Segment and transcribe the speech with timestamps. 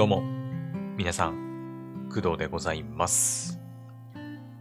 [0.00, 0.22] どうも、
[0.96, 3.60] 皆さん、工藤でございます。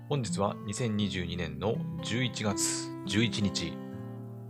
[0.10, 3.74] 本日は2022年の11月11日、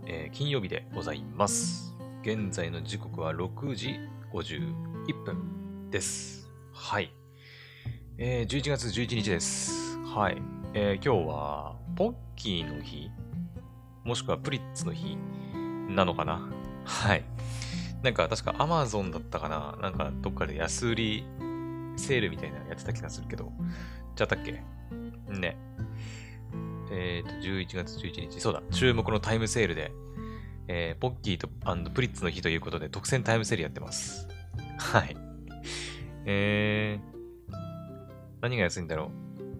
[0.04, 1.96] えー金曜日でございます。
[2.22, 4.00] 現在の時刻は6時
[4.32, 6.50] 51分です。
[6.72, 7.14] はい。
[8.18, 9.96] えー11月11日です。
[9.98, 10.42] はい。
[10.74, 13.08] えー今日は、ポッキーの日
[14.02, 15.16] もしくはプリッツの日
[15.88, 16.50] なのかな
[16.84, 17.22] はい。
[18.02, 19.78] なんか確か Amazon だったかな？
[19.80, 21.24] なんかどっかで安売り
[21.96, 23.52] セールみたいなやってた気がするけど。
[24.16, 24.62] ちゃったっけ？
[25.28, 25.56] ね。
[26.92, 28.40] えっ、と、11月11日。
[28.40, 28.62] そうだ。
[28.72, 29.92] 注目のタイムセールで、
[30.66, 31.48] えーポッキーと
[31.90, 34.28] プリッツの日ということで特選タイムセールやってます。
[34.78, 35.16] はい。
[36.26, 37.54] えー、
[38.40, 39.10] 何が安いんだろう？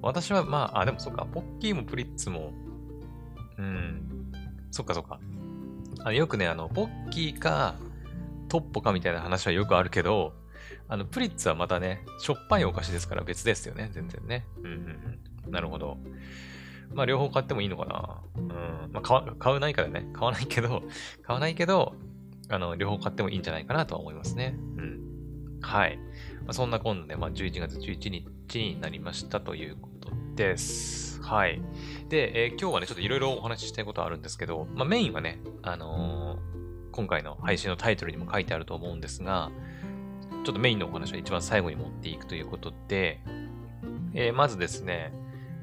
[0.02, 1.26] 私はまあ、あ、でもそっか。
[1.26, 2.52] ポッキーもプリッツも、
[3.58, 4.32] うん。
[4.70, 5.20] そっかそっか。
[6.04, 7.74] あよくね、あの、ポッキーか、
[8.50, 10.34] トッポかみたいな話はよくあるけど、
[10.88, 14.46] あの、プリッツはまたね、しょっぱいお菓子ですから別ですよね、全然ね。
[14.58, 15.50] うんうんうん。
[15.52, 15.98] なるほど。
[16.92, 18.20] まあ、両方買ってもいいのかな。
[18.36, 18.40] う
[18.88, 18.92] ん。
[18.92, 20.08] まあ、買、うないからね。
[20.12, 20.82] 買わないけど、
[21.22, 21.94] 買わないけど、
[22.48, 24.56] あの、両方買ってもいいんじゃないかなとは思いますね。
[24.76, 25.60] うん。
[25.62, 25.96] はい。
[25.98, 28.10] まあ、そんな今度で、まあ、11月11
[28.48, 31.22] 日になりましたということです。
[31.22, 31.62] はい。
[32.08, 36.59] で、えー今日はね、ちょっといろいろお話ししたいことあるんですけど、まあ、メインはね、あのー
[36.92, 39.50] 今回の配信のタイトルにも書いてあると思うんですが、
[40.44, 43.20] ちょっとメインのお話は一番最後に持っていくということで、
[44.14, 45.12] えーまずですね、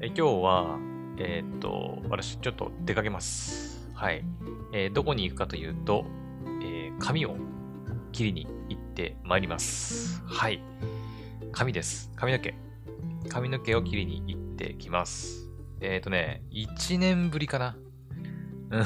[0.00, 0.78] え今日は、
[1.18, 3.88] えーっと、私ちょっと出かけます。
[3.94, 4.24] はい。
[4.72, 6.06] えーどこに行くかというと、
[6.62, 7.36] え髪を
[8.12, 10.22] 切りに行ってまいります。
[10.24, 10.62] はい。
[11.52, 12.10] 髪です。
[12.16, 12.54] 髪の毛。
[13.28, 15.50] 髪の毛を切りに行ってきます。
[15.80, 17.76] えーっとね、1年ぶりかな。
[18.70, 18.84] うん。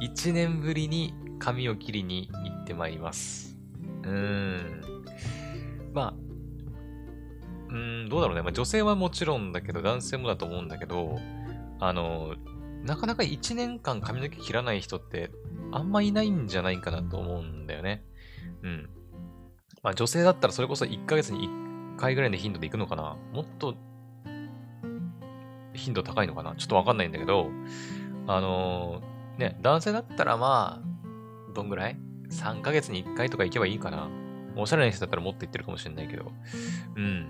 [0.00, 3.58] 1年ぶりに髪を切りに行ってまいります。
[4.02, 4.82] うーん。
[5.92, 6.14] まあ、
[7.68, 8.42] うーん、どうだろうね。
[8.42, 11.18] まあ、女性はもちろんだけど、男性もだと思うんだけど、
[11.80, 12.34] あの、
[12.84, 15.30] なかなか1年間髪の毛切らない人って
[15.72, 18.04] あんまいないんじゃないかなと思うんだよね。
[18.62, 18.88] うん。
[19.82, 23.74] まあ、女性だったらそれこそ1ヶ月に1回ぐらいの頻度で行くのかなもっと
[25.74, 27.50] 頻度高いのかなちょっとわかんないんだけど、
[28.26, 31.96] あのーね、男性だったらまあ、どんぐらい
[32.30, 34.08] ?3 ヶ月に1回とか行けばいいかな。
[34.56, 36.32] おしゃれな人だったらもっと行ってるかもしれないけど。
[36.96, 37.28] うん。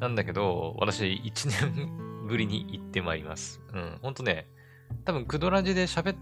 [0.00, 3.60] なんだけど、私1年ぶりに行ってまいります。
[3.72, 3.98] うん。
[4.02, 4.48] ほんとね、
[5.04, 6.16] 多分クドラジで喋っ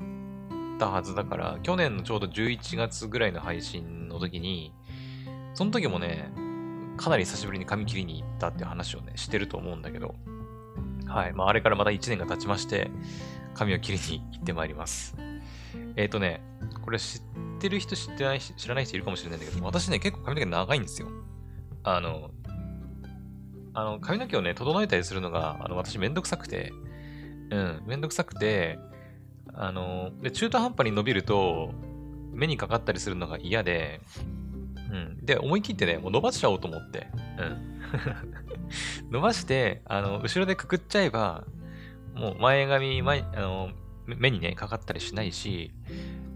[0.78, 4.72] たはずだから、去年のちょうど11月ぐらいの配信の時に、
[5.54, 6.32] その時もね、
[6.96, 10.14] かなり久しぶりに髪切りに行ったって話をね、してると思うんだけど、
[11.06, 11.32] はい。
[11.32, 12.90] まあ、あれからまた1年が経ちまして、
[13.54, 15.16] 髪を切りに行ってまいります。
[15.96, 16.42] えっ、ー、とね、
[16.82, 17.22] これ知っ
[17.60, 21.08] てる人知ってない知らない人いるかもしれないんだけど、私ね、結構髪の毛長いんですよ。
[21.82, 22.30] あの、
[23.74, 26.72] あの、髪の毛をね、整えたりするのが、あの、私めんどくさくて、
[27.50, 28.78] うん、めんどくさくて、
[29.52, 31.72] あの、で、中途半端に伸びると、
[32.32, 34.00] 目にかかったりするのが嫌で、
[34.90, 35.24] うん。
[35.24, 37.80] で、思い切ってね、もう伸ばしちゃおうと思って、うん。
[39.10, 41.44] 伸ばして、あの、後ろでくくっちゃえば、
[42.14, 43.70] もう前髪、前、あの、
[44.06, 45.72] 目目にね、かかったりしないし、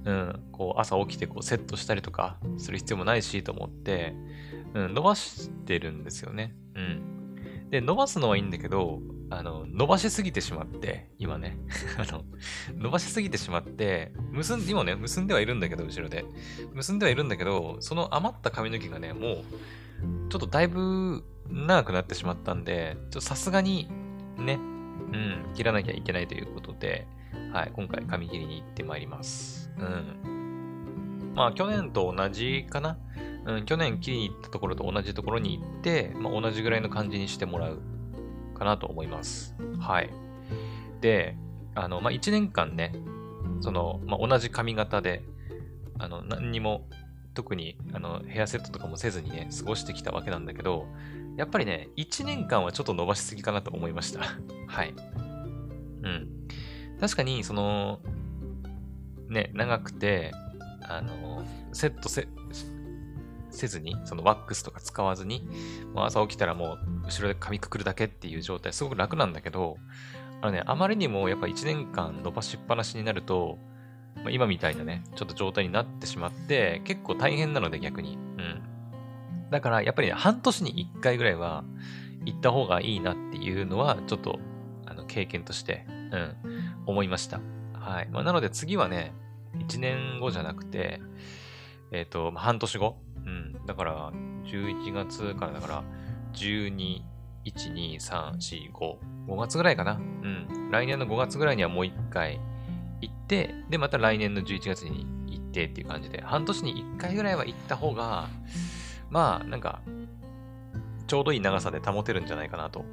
[0.04, 4.14] うん、こう、朝起きてこう、セットしたりとかする必要もないしと思って、
[4.74, 6.54] うん、伸ばしてるんですよね。
[6.74, 7.70] うん。
[7.70, 9.00] で、伸ばすのはいいんだけど、
[9.30, 11.58] あの、伸ばしすぎてしまって、今ね、
[11.98, 12.24] あの、
[12.74, 16.24] 伸ばしすぎてしまって、結ん、今ね、結んではいるんだけど、後ろで。
[16.72, 19.44] 結んではいるんだけど、その余った髪の毛がね、もう、
[20.30, 23.90] ちょっとだいぶ長くなってしまったんで、ちょっとさすがに、
[24.38, 24.58] ね、
[25.12, 27.06] うん、切らなきゃいけないということで、
[27.52, 29.70] はい、今回髪切りに行ってまいります。
[29.78, 31.32] うん。
[31.34, 32.98] まあ、去年と同じかな。
[33.46, 37.80] うん、去年切りに行ったところと同じところに行って、まあ、同じぐらいの感じにしてもらう
[38.54, 39.56] かなと思います。
[39.78, 40.10] はい。
[41.00, 41.36] で、
[41.74, 42.92] あの、まあ、1年間ね、
[43.60, 45.22] その、まあ、同じ髪型で、
[45.98, 46.86] あの、何にも、
[47.34, 50.86] 特に、あの、ヘアセットとかもせずにね、過ごしてきたわけなんだけど、
[51.38, 54.20] やっぱりね、1年間はちょっと伸ばしすぎかなと思いました。
[54.66, 54.92] はい。
[56.02, 56.28] うん。
[57.00, 58.00] 確かに、その、
[59.28, 60.32] ね、長くて、
[60.82, 62.26] あの、セットせ、
[63.50, 65.48] せずに、そのワックスとか使わずに、
[65.94, 69.76] もう朝起きたらもう後ろで髪くくるだけっていう状態、すごく楽なんだけど、
[70.40, 73.58] あのね、あまりにもやっぱ1年間伸ばしっぱなしになると、
[74.16, 78.18] まあ、今みたいなね、ちょっと状態になってしまって、結構大変なので逆に。
[79.50, 81.64] だからやっぱりね、半年に1回ぐらいは
[82.24, 84.38] 行った方がいいなっていうのは、ちょっと、
[84.86, 86.36] あの、経験として、うん、
[86.86, 87.40] 思いました。
[87.74, 88.08] はい。
[88.10, 89.14] まあ、なので次はね、
[89.58, 91.00] 1年後じゃなくて、
[91.90, 92.98] えっ、と、まあ、半年後。
[93.24, 93.66] うん。
[93.66, 94.12] だから、
[94.44, 95.84] 11月からだから、
[96.34, 97.02] 12、
[97.44, 98.96] 1、2、3、4、5、
[99.28, 99.92] 5月ぐらいかな。
[99.92, 100.70] うん。
[100.70, 102.40] 来年の5月ぐらいにはもう一回
[103.00, 108.28] 行って、で、また来年の11月に行ってっていう感じで、半年に1回ぐらいは行った方が、
[109.10, 109.80] まあ、なんか、
[111.06, 112.84] ちょうどいい長さで保てるんじゃないかなと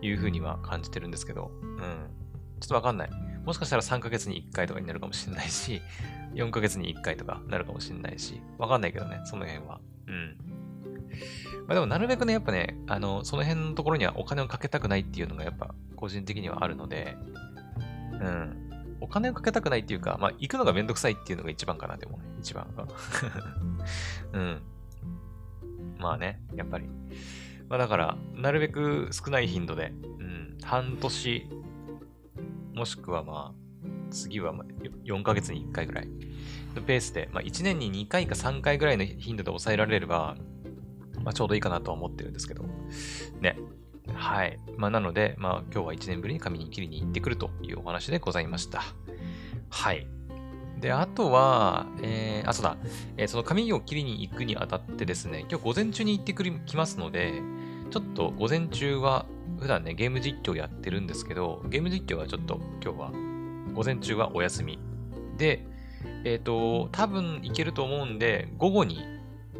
[0.00, 2.18] いうふうには感じてるんですけど、うん。
[2.60, 3.10] ちょっとわかんない。
[3.44, 5.80] もしかしたら3ヶ月に1回とかになるかもしれないし、
[6.34, 9.80] 4ヶ月に1回とかなるかもしれないし、わかんないけどね、その辺は。
[10.06, 10.36] うん。
[11.66, 17.16] まあでもなるべくね、やっぱね、あの、その辺のところにはお金をかけたくないっていうのがやっぱ個人的にはあるので、
[18.12, 18.68] うん。
[19.00, 22.86] お金をかけたくないっていうか、まあ行くのがめんどくさいっていうのが一番かな、でもね、一番が。
[24.32, 24.62] うん。
[25.98, 26.86] まあね、やっぱり。
[27.68, 31.48] まあだから、なるべく少ない頻度で、うん、半年、
[32.74, 33.68] もしくはまあ、
[34.10, 34.64] 次はま
[35.04, 36.08] 4ヶ月に1回ぐらい
[36.74, 40.36] のペースで、まあ1年に2回か3回ぐらいの頻度で抑えられれば、
[41.22, 42.64] まあちょうどいいかなとは思ってるんですけど、
[43.40, 43.58] ね。
[44.14, 44.58] はい。
[44.76, 48.82] まあなので、まあ今日は1年ぶりに髪に切りに行ってくるというお話でございました。
[49.68, 50.17] はい。
[50.80, 52.76] で、あとは、えー、あ、そうだ、
[53.16, 57.42] えー、その髪を切りに行くにあたってですね、今日午前中に行ってくりきますので、
[57.90, 59.26] ちょっと午前中は、
[59.58, 63.12] 普段ね、ゲーム実況やってるんですけど、ゲーム実況はちょっと今日は、
[63.74, 64.78] 午前中はお休み。
[65.36, 65.66] で、
[66.24, 68.98] えっ、ー、と、多分いけると思うんで、午後に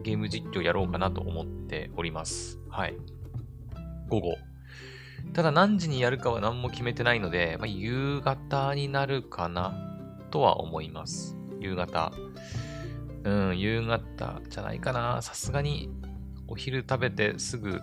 [0.03, 2.59] ゲーム実況やろうかなと思っております。
[2.69, 2.97] はい。
[4.09, 4.37] 午後。
[5.33, 9.88] ただ何時にやるかは何も決めてないので、まあ、夕方になるかな
[10.31, 11.37] とは思います。
[11.61, 12.13] 夕方。
[13.25, 15.21] うん、夕方じゃないかな。
[15.23, 15.91] さすがに
[16.47, 17.81] お昼食べてすぐ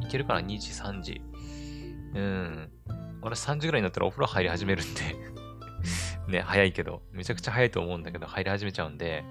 [0.00, 1.20] いけるかな ?2 時、3時。
[2.14, 2.70] うん。
[3.22, 5.00] 私3時ぐらいになったらお風呂入り始めるんで
[6.28, 9.24] ね、早いけど、めちゃくちゃ早いと思うんだけど、入り始めちゃうんで、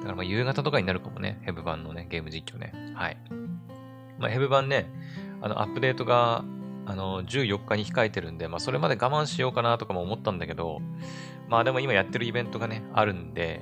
[0.00, 2.72] だからまあ夕方とかになるかもね、ヘブ版のね、ゲーム実況ね。
[2.94, 3.16] はい。
[4.18, 4.90] まあヘブ版ね、
[5.40, 6.44] あの、アップデートが、
[6.86, 10.80] あの、14日に控えてるんで、まあそれまで我慢しようかなとかも思ったんだけど、
[11.48, 13.60] まあでも今やってるイベントがね、あるんで、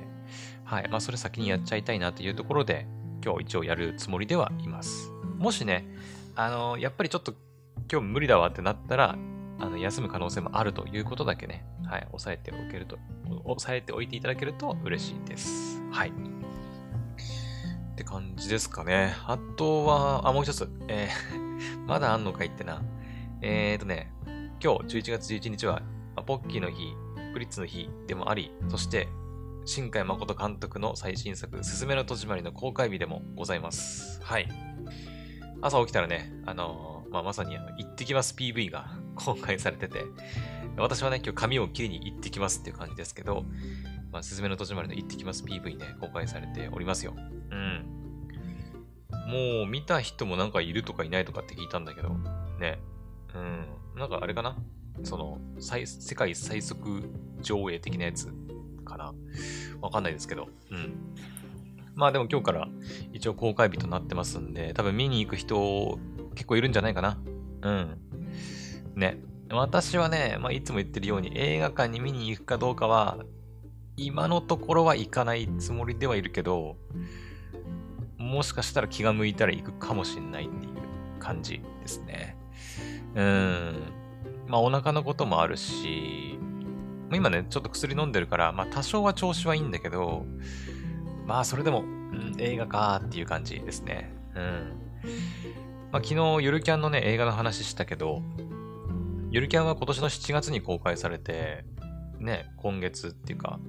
[0.63, 0.89] はい。
[0.89, 2.87] まあそれ先にやっちゃいたいなというところで、
[3.23, 5.11] 今日一応やるつもりではいます。
[5.37, 5.87] もしね、
[6.35, 7.33] あの、やっぱりちょっと
[7.91, 9.17] 今日無理だわってなったら、
[9.59, 12.97] あの、休む可能性もあるということだけね、はい、押さえておけると、
[13.45, 15.81] 押さえておいていただけると嬉しいです。
[15.91, 16.09] はい。
[16.09, 16.11] っ
[17.95, 19.15] て感じですかね。
[19.25, 20.69] あとは、あ、もう一つ。
[20.87, 21.45] えー
[21.87, 22.81] まだあんのかいってな。
[23.41, 24.11] えーとね、
[24.61, 25.81] 今日11月11日は、
[26.25, 26.95] ポッキーの日、
[27.35, 29.09] プリッツの日でもあり、そして、
[29.65, 34.21] 新海誠監督の最新作、すずめの戸締まりの公開日でもございます。
[34.23, 34.47] はい。
[35.61, 40.05] 朝起きたらね、あのー、まあ、まさにあの、行ってきます PV が 公開されてて、
[40.77, 43.43] 私はね、今日髪を切りに行ってきますっていう感じですけど、
[44.13, 47.15] まあ、すずめの戸締まりの行ってきます PV ね、公開されておりますよ。
[47.17, 47.85] うん。
[49.27, 52.11] もう見た人もなんかいるとかいないとかって聞いたんだけど、
[52.61, 52.79] ね。
[53.33, 53.99] うん。
[53.99, 54.55] なんかあれかな？
[55.03, 57.03] その、世界最速
[57.41, 58.27] 上映的なやつ
[58.83, 59.13] かな
[59.81, 60.47] わかんないですけど。
[60.71, 60.93] うん。
[61.95, 62.67] まあでも今日から
[63.13, 65.97] 一応公開日となってますんで、多分見に行く人
[66.35, 67.17] 結構いるんじゃないかな。
[67.61, 67.97] うん。
[68.95, 69.19] ね。
[69.51, 73.19] 私はね、まあ、いつも言ってるように映画館に見に行くかどうかは、
[73.95, 76.77] 今のところは行かないつもりではいるけど、
[78.17, 80.71] もしかしたら気が向いたら行くかもしんないっていう
[81.19, 82.35] 感じですね。
[83.13, 83.75] うん。
[84.47, 86.37] まあお腹のこともあるし、
[87.13, 90.25] 今ね、ちょっと薬飲んでるから、まあ多少は調子はいいんだけど、
[91.25, 94.11] まあ、それでも、うん、映画かーっていう感じですね。
[94.35, 94.73] うん。
[95.91, 98.21] まあ、昨日、ゆるキャンのね、映画の話したけど、
[99.31, 101.65] ゆるキャンは今年の7月に公開されて、
[102.19, 103.59] ね、今月っていうか、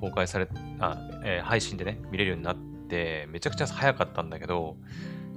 [0.00, 0.48] 公開され、
[0.80, 2.56] あ、えー、配信でね、見れるようになっ
[2.88, 4.76] て、めちゃくちゃ早かったんだけど、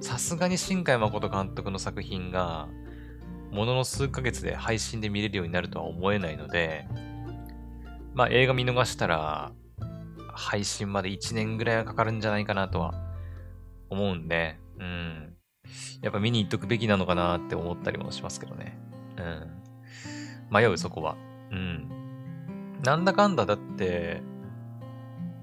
[0.01, 2.67] さすがに新海誠監督の作品が、
[3.51, 6.88] ものの数ヶ月で配信で見れるようになるとは思えないので、
[8.13, 9.51] まあ映画見逃したら、
[10.34, 12.94] 配信まで1年ぐらいはかかるんじゃないかなとは
[13.89, 15.34] 思うんで、うん。
[16.01, 18.77] やっぱ見に行っとくべきなのかなって思ったりもしますけどね。
[19.18, 19.60] うん。
[20.51, 21.15] 迷う、そこは。
[21.51, 21.89] うん。
[22.84, 24.22] なんだかんだだって、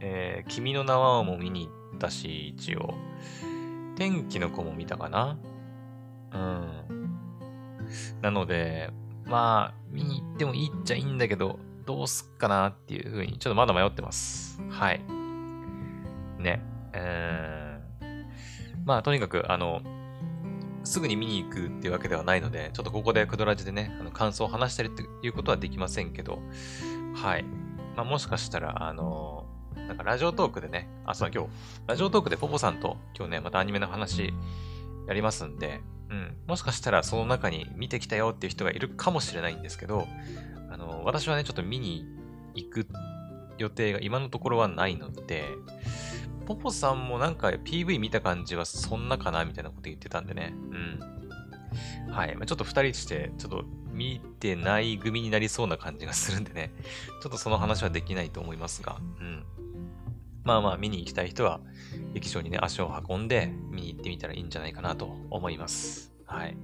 [0.01, 2.95] えー、君の名はも見に行ったし、一応。
[3.97, 5.39] 天気の子も見たかな
[6.33, 7.06] うん。
[8.23, 8.91] なので、
[9.25, 14.61] まあ、見に行ってもいいっちゃいいんだけど、どうすっかなっていうふうに、ちょっとまだ迷ってます。
[14.71, 15.01] はい。
[16.39, 16.63] ね。
[16.93, 19.83] えー、まあ、とにかく、あの、
[20.85, 26.39] すぐに見に行くっていうわけではないので、ちょっとここでクドラジでね、あの感想を話したりっていうことはできませんけど、
[27.15, 27.45] はい。
[27.97, 31.51] まあ、もしかしたら、あの、なんかラジオトークでね、あ、そう、今日、
[31.87, 34.33] ラジオトークでポポさんと今日ね、またアニメの話
[35.09, 40.07] やりますんで、うん、もしかしたらその中に見てきたよっていう人がいるかもしれないんですけど、
[40.71, 42.07] あの、私はね、ちょっと見に
[42.55, 42.87] 行く
[43.59, 45.45] 予定が今のところはないので、
[46.47, 50.55] ポポさんもなんか PV 見た感じはそんなかなみたいなこと言ってたんでね。
[50.71, 52.13] うん。
[52.13, 52.37] はい。
[52.37, 56.73] まあ、ちょっと二人して、ちょっと見てない組になりそうな感じがするんでね。
[57.23, 58.99] ちょっとその話はできないと思いますが。
[59.21, 59.45] うん。
[60.47, 61.61] まあまあ見に行きたい人は、
[62.15, 66.13] 劇場にね、足を運んで見に行ってみたらいいんじゃないかなと思います。
[66.25, 66.57] はい。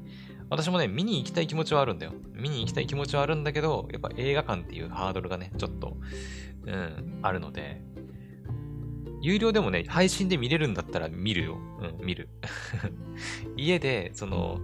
[0.49, 2.13] 私もね、見に行きたい気持ちはあるんだよ。
[2.33, 5.97] 見に行きたい気持ちはあるんだけど、やっぱ映画館っていうハードルがね、ちょっと、
[6.65, 7.83] うん、あるので、
[9.21, 11.59] 有料でもね、配信で見れるんだったら見るよ。
[11.81, 12.29] うん、見る。
[13.57, 14.61] 家で、その、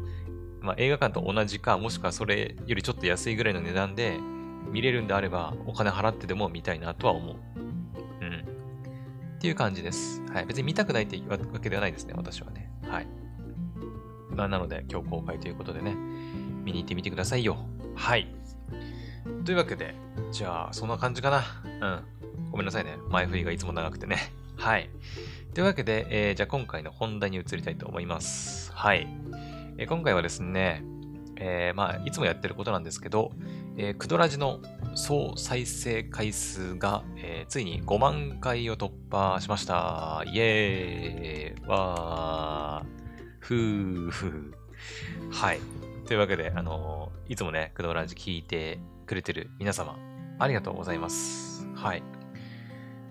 [0.60, 4.16] まあ、映画館と同じか、もしくはそれよりちょっと安いぐらいの値段で
[4.70, 7.36] 見れるんであれば、お金払ってでも見たいなとは思う。
[9.38, 10.20] っていう感じです。
[10.32, 10.46] はい。
[10.46, 12.72] 別に見たくないっていうわけではないですね、私はね。
[12.82, 13.06] はい。
[14.34, 15.94] まあ、なので、今日公開ということでね、
[16.64, 17.56] 見に行ってみてくださいよ。
[17.94, 18.26] はい。
[19.44, 19.94] というわけで、
[20.32, 21.44] じゃあ、そんな感じかな。
[21.64, 22.50] うん。
[22.50, 22.96] ごめんなさいね。
[23.10, 24.32] 前振りがいつも長くてね。
[24.56, 24.90] はい。
[25.54, 28.72] というわけで、えー、じゃあ今回の本題に移りたいと思います。
[28.72, 29.06] はい。
[29.76, 30.82] えー、今回はですね、
[31.40, 33.30] えー、まあ、いつもやってることなんですけど、
[33.76, 34.60] えー、クドラジの
[34.94, 40.24] 総再生回数が、えー、ついに5万回を突破しました。
[40.26, 42.98] イエーイわー
[43.38, 45.60] ふーふーはい。
[46.06, 49.96] というわけで、あのー、いつもね、クドラジ聞いてくれてる皆様、
[50.38, 51.68] ありがとうございます。
[51.74, 52.02] はい。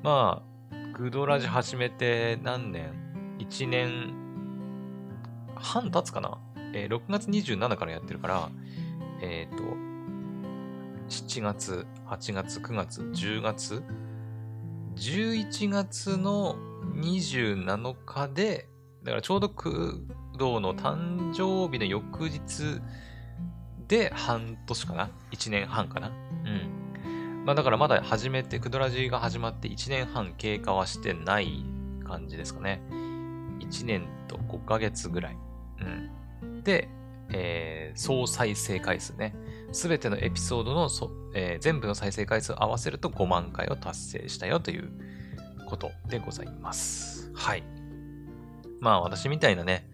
[0.04, 2.92] まあ、グドラジ始めて何年
[3.40, 4.14] ?1 年
[5.56, 6.40] 半経つかな？
[6.78, 8.50] えー、6月27からやってるから、
[9.22, 9.64] えっ、ー、と、
[11.10, 13.84] 7月、8月、9月、10月
[14.96, 16.56] ?11 月の
[16.96, 18.70] 27日で、
[19.04, 22.80] だからちょうど工藤の誕生日の翌日
[23.88, 26.10] で半年かな ?1 年半かな？
[26.10, 27.44] うん。
[27.46, 31.66] まあだからまだ始めて、クドラジーが始まって1年半経過はしてない
[32.06, 32.82] 感じですかね。
[33.62, 35.38] 1年と5ヶ月ぐらい。
[35.82, 36.17] うん。
[36.68, 36.90] で、
[37.30, 39.34] えー、総再生回数ね。
[39.72, 44.92] すべてのエピソードのそ、えー、全部の再生回数を合わせると5万回を達成したよという
[45.66, 47.32] ことでございます。
[47.34, 47.64] はい。
[48.82, 49.90] まあ私みたいなね、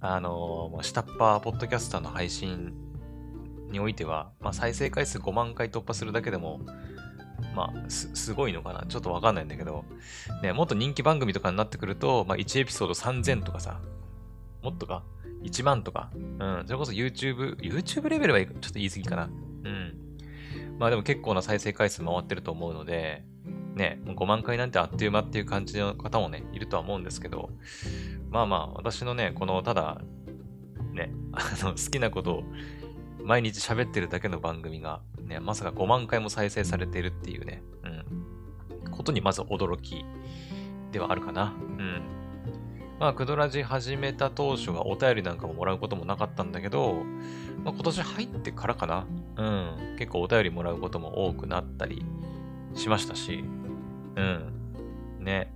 [0.00, 2.72] あのー、下っ端ポッドキャスターの配信
[3.70, 6.60] においては、まあ、再生回数5万回突破するだけでも、
[7.54, 8.86] まあ、す、すごいのかな？
[8.86, 9.84] ちょっとわかんないんだけど、
[10.42, 13.78] ね、もっと人気番組とかになってくると、まあ、1エピソード3000とかさ、
[14.62, 15.02] もっとか
[15.44, 16.10] ?1 万とか。
[16.14, 16.62] うん。
[16.66, 19.24] それこそ YouTube、YouTube レベルはちょっと言い過ぎかな。
[19.64, 20.04] うん。
[20.78, 23.24] まあでも結構な再生回数回ってると思うので、
[23.74, 27.50] ね、5万回なんてあっという間っていう感じの方もね、いるとは思うんですけど、
[28.30, 30.00] まあまあ、私のね、この、ただ、
[30.92, 32.44] ね、 あの、好きなことを
[33.22, 37.62] 毎日喋ってるだけの番組が、ね、まさか5万回も再生されてるっていうね、
[38.84, 40.04] うん、ことにまず驚き
[40.92, 41.52] ではあるかな。
[41.78, 42.02] うん。
[42.98, 47.02] まあ、クドラジ始めた当初はお便りなんかももらうこともなかったんだけど、
[47.64, 49.06] まあ、今年入ってからかな。
[49.36, 49.96] うん。
[49.98, 52.04] 結構お便りもらうことも多くなったり
[52.74, 53.44] しましたし、
[54.16, 54.52] うん。
[55.18, 55.52] ね。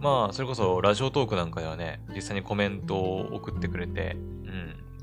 [0.00, 4.16] まあ、それこそラジオトークなんかではね、実際にコメントを送ってくれて、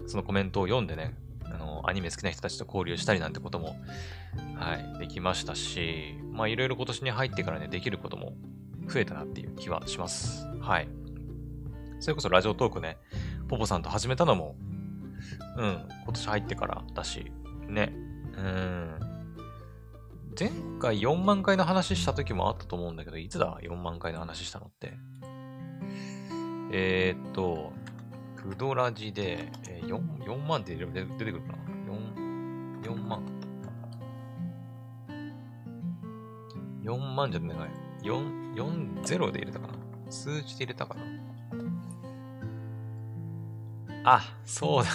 [0.01, 0.07] うん。
[0.07, 3.75] そのコメントを読んでね、あのアニメ好きな人たちと交流したりなんてことも、
[4.55, 8.33] はい、できましたし、まあいろいろ今年に入ってからね、できることも
[8.87, 10.45] 増えたなっていう気はします。
[10.59, 11.00] はい。
[12.01, 12.97] それこそラジオトークね、
[13.47, 14.55] ポポさんと始めたのも、
[15.55, 17.31] うん、今年入ってからだし、
[17.67, 17.93] ね、
[18.35, 18.99] うん。
[20.37, 24.93] 前回4万回の話した時もあったと思うんだけど、いつだ ?4 万回の話したのって。
[26.71, 27.71] えー、っと、
[28.35, 31.57] クドラジで、えー、4, 4万って出てくるかな
[32.81, 33.23] ？4万。
[36.81, 37.57] 4万じゃない。
[38.01, 39.73] 4、4、0で入れたかな？
[40.09, 41.20] 数字で入れたかな？
[44.03, 44.89] あ、そうだ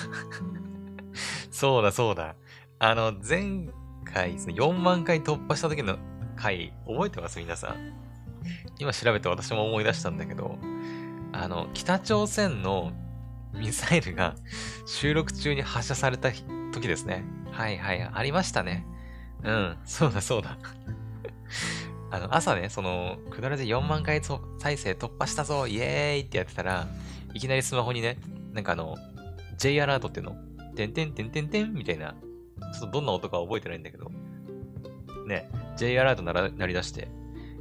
[1.51, 2.35] そうだ、そうだ。
[2.79, 3.69] あの、前
[4.05, 5.97] 回、4万回突破した時の
[6.37, 7.39] 回、覚えてます？
[7.39, 7.93] 皆さん。
[8.79, 10.59] 今調べて私も思い出したんだけど、
[11.33, 12.93] あの、北朝鮮の
[13.55, 14.35] ミサイルが
[14.87, 16.31] 収録中に発射された
[16.73, 17.25] 時ですね。
[17.51, 18.85] はいはい、ありましたね。
[19.43, 20.59] うん、そうだそうだ。
[22.11, 24.21] あの、朝ね、その、くだらで4万回
[24.59, 26.87] 再生突破したぞ、イエーイってやってたら、
[27.33, 28.19] いきなりスマホにね、
[28.57, 28.97] なんかあの、
[29.59, 30.37] J アラートっていうの、
[30.75, 32.17] てんてんてんてんてんみたいな、
[32.73, 34.11] ちょっとどんな音か覚えてないんだけど、
[35.27, 37.09] ね、J アラート鳴ら鳴り出して、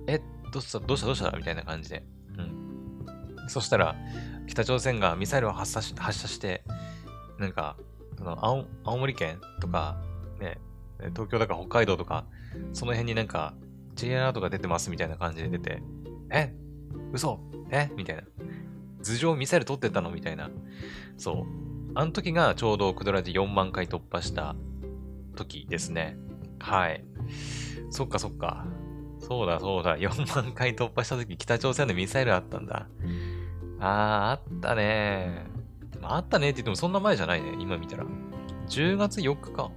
[0.07, 0.19] え、
[0.53, 0.79] どうした？
[0.79, 1.05] どうした？
[1.07, 1.35] どうした？
[1.35, 2.03] みたいな感じで。
[2.37, 3.49] うん。
[3.49, 3.95] そしたら、
[4.47, 6.63] 北朝鮮がミサイルを発射し発射して、
[7.37, 7.75] なんか、
[8.17, 9.97] その青青森県とか、
[10.39, 10.59] ね、
[11.09, 12.25] 東京だか北海道とか、
[12.71, 13.53] その辺になんか、
[13.95, 15.81] J アラートが出てますみたいな感じで出て、
[16.31, 16.53] え？
[17.11, 17.39] 嘘？
[17.69, 17.91] え？
[17.97, 18.23] みたいな。
[19.05, 20.49] 頭上ミサイル取ってたのみたいな。
[21.17, 21.91] そう。
[21.93, 24.55] あの時がちょうどクドラジ4万回突破した
[25.35, 26.17] 時ですね。
[26.59, 27.05] はい。
[27.91, 28.65] そっかそっか。
[29.19, 29.97] そうだそうだ。
[29.97, 32.87] 4万回突破した時北朝鮮のミサイルあったんだ。
[33.79, 35.45] あー、あったね
[36.01, 37.55] まあ、あったねって言ってもそんな前じゃないね。
[37.59, 38.05] 今見たら。
[38.67, 39.71] 10月4日か。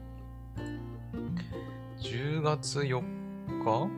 [2.01, 3.89] 10月4日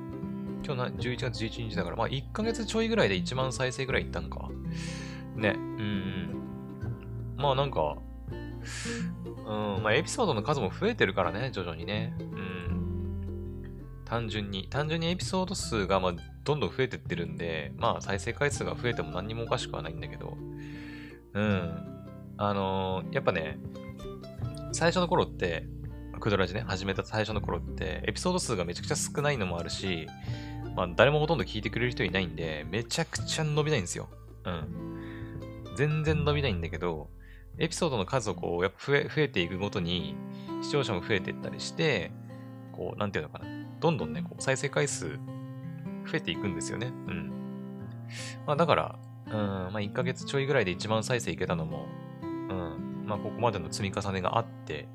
[0.65, 4.49] 今日な、11月11日だから、まあ1ヶ月ちょいぐらいで1万再生ぐらいいったんか。
[5.41, 5.55] ね。
[5.57, 7.35] うん。
[7.37, 7.97] まあなんか、
[9.47, 12.15] うん、まあエピソードの数も増えてるからね、徐々にね。
[12.21, 12.61] うん。
[14.05, 20.37] 単純に、単純にエピソード数が、まあ、どんどん増えてってるんで、まあ再生回数が増えても何にもおかしくはないんだけど、
[21.35, 22.07] うん。
[22.37, 23.59] あのー、やっぱね、
[24.73, 25.67] 最初の頃って、
[26.21, 30.07] クドラジね、始めた最初の頃って、エピソード数がめちゃくちゃ少ないのもあるし、
[30.77, 34.09] まあ、誰もほとんど聞いてくれる人いないんで、めちゃくちゃ伸びないんですよ。
[34.45, 35.00] うん。
[35.81, 37.09] 全然伸びないんだけど、
[37.57, 40.15] エピソードの数をこう、やっぱ増え、増えていくごとに、
[40.61, 42.13] 視聴者も増えていったりして、
[42.73, 43.47] こう、なんていうのかな。
[43.81, 45.17] どんどんね、こう、再生回数、増
[46.13, 46.89] えていくんですよね。
[46.89, 47.33] うん。
[48.47, 51.87] まあ、だから、うん、まあ、1ヶ月ちょいぐらいで1万再生いけたのも、
[52.23, 54.87] うん、まあ、ここまでの積み重ねがあって、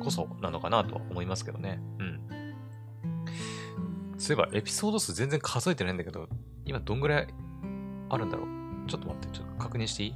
[0.00, 1.80] こそなのかなとは思いますけどね。
[1.98, 2.20] うん。
[4.18, 6.28] そういえば、エピソード数全然数えてないんだけど、
[6.66, 7.28] 今どんぐらい
[8.10, 8.63] あるんだろう？
[8.86, 10.14] ちょっと待って、ちょっと確認していい？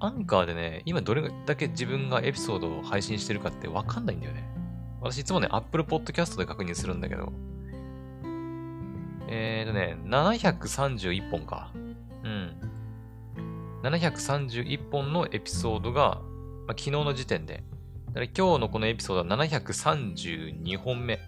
[0.00, 4.48] アンカーでね、今どれだけ自分がエピソードを配信してるかってわかんないんだよね。
[5.00, 7.32] 私いつもね、Apple Podcast で確認するんだけど、
[9.28, 11.70] えーとね、731本か。
[12.24, 12.56] うん。
[13.82, 16.20] 731本のエピソードが、
[16.66, 17.64] まあ、昨日の時点で
[18.08, 21.18] だから今日のこのエピソードは732本目っ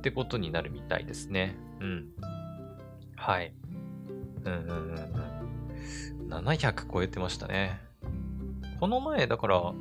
[0.00, 1.56] てことになるみたいですね。
[1.80, 2.06] うん。
[3.16, 3.52] はい。
[4.48, 4.94] うんうん
[6.26, 6.32] うん。
[6.32, 7.80] 700超えてましたね。
[8.80, 9.74] この前、だから、ん？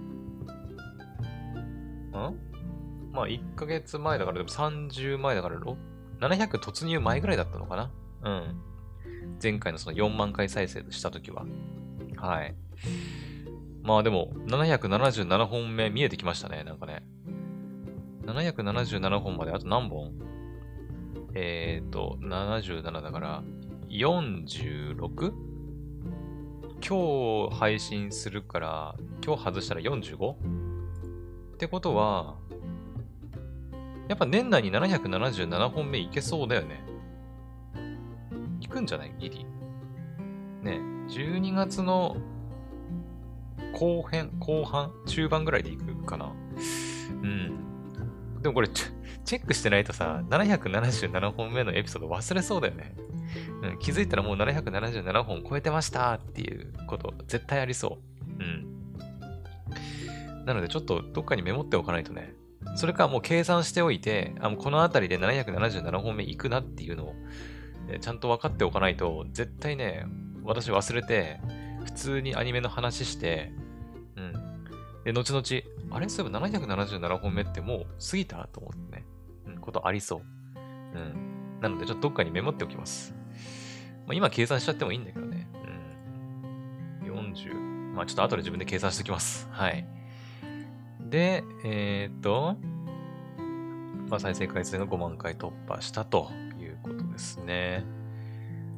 [3.11, 7.91] まあ、1ヶ月前だから、でも30前だから、700突入前ぐらいだったのかな？
[8.23, 8.61] うん。
[9.41, 11.45] 前回のその4万回再生したときは。
[12.15, 12.55] はい。
[13.83, 17.03] まあでも、777本目見えてきましたね、なんかね。
[18.25, 20.11] 777本まであと何本？
[21.35, 23.43] えっ、ー、と、77だから、
[23.89, 25.33] 46?
[26.87, 28.95] 今日配信するから、
[29.25, 30.33] 今日外したら 45?
[30.33, 30.37] っ
[31.57, 32.37] てことは、
[34.07, 36.83] やっぱ年内に777本目いけそうだよね。
[38.61, 39.13] いくんじゃない？
[39.19, 39.45] ギリ。
[40.61, 42.17] ね、12月の
[43.73, 46.31] 後編、後半、中盤ぐらいでいくかな。
[47.09, 47.59] うん。
[48.41, 52.95] でもこれ、チェックしてないとさ、777本目のエピソード忘れそうだよね。
[53.63, 57.99] うん、気づいたらもう777本超えてましたっていうこと、絶対ありそ
[58.39, 58.43] う。
[58.43, 58.77] うん。
[60.45, 62.33] なので、ちょっとどっかにメモっておかないとね。
[62.75, 67.15] それかもう計算しておいて、あもうこの辺りで777本目いくなっていうのを、
[67.99, 70.05] ちゃんと分かっておかないと、絶対ね、
[70.43, 71.39] 私忘れて、
[71.85, 73.51] 普通にアニメの話して、
[74.15, 74.33] うん。
[75.03, 75.43] で、後々、
[75.95, 76.09] あれ？
[76.09, 79.05] そういえば777本目ってもう過ぎたと思ってね。
[79.47, 80.21] うん、ことありそう。
[80.95, 81.59] うん。
[81.61, 83.15] なので、ちょっとどっかにメモっておきます。
[84.07, 85.47] まあ、今計算しちゃってもいいんだけどね。
[87.03, 87.33] うん。
[87.33, 87.53] 40。
[87.93, 89.47] まあ、ちょっと後で自分で計算しておきます。
[89.51, 89.85] はい。
[91.01, 92.55] で、えー、っと、
[94.09, 97.83] まあ、再生回数が5万回突破したということですね。